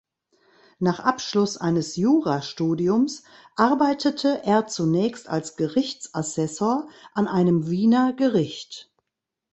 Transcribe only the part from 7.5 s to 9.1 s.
Wiener Gericht.